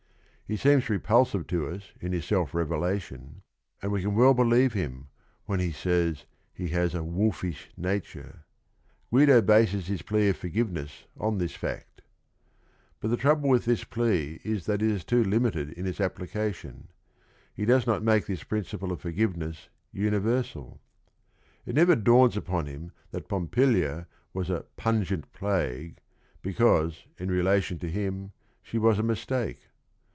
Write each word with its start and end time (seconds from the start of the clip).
He 0.43 0.57
seems 0.57 0.89
re 0.89 0.97
pulsive 0.97 1.47
to 1.47 1.67
us 1.69 1.83
in 2.01 2.11
his 2.11 2.25
self 2.25 2.53
revelation, 2.53 3.41
and 3.81 3.89
we 3.89 4.01
can 4.01 4.15
well 4.15 4.33
believe 4.33 4.73
him, 4.73 5.07
when 5.45 5.61
he 5.61 5.71
says 5.71 6.25
he 6.53 6.67
has 6.71 6.93
a 6.93 7.01
"wolfish 7.05 7.69
nature." 7.77 8.43
Guido 9.09 9.41
bases 9.41 9.87
his 9.87 10.01
plea 10.01 10.27
of 10.27 10.35
forgiveness 10.35 11.05
on 11.17 11.37
this 11.37 11.55
fact. 11.55 12.01
B 12.99 13.07
ut 13.07 13.11
the 13.11 13.15
trouble 13.15 13.47
with 13.47 13.65
thb 13.65 13.89
plea 13.89 14.41
is 14.43 14.65
that 14.65 14.81
iiig 14.81 15.05
tnn 15.05 15.23
Mmitpf] 15.31 15.53
j 15.73 15.73
n 15.81 15.85
jfc, 15.85 16.03
application 16.03 16.89
He 17.53 17.63
does 17.63 17.87
not 17.87 18.01
ffiako 18.01 18.25
this 18.25 18.43
principle 18.43 18.91
of 18.91 19.01
forgivene 19.01 19.51
ss 19.51 19.69
universal. 19.93 20.81
It 21.65 21.75
never 21.75 21.95
dawns 21.95 22.35
upon 22.35 22.65
him 22.65 22.91
that 23.11 23.29
Pompilia 23.29 24.05
was 24.33 24.49
a 24.49 24.65
"pungent 24.75 25.31
plague," 25.31 25.99
because, 26.41 27.05
in 27.17 27.31
relation 27.31 27.79
to 27.79 27.87
him, 27.89 28.33
she 28.61 28.77
was 28.77 28.99
a 28.99 29.03
mistake. 29.03 29.61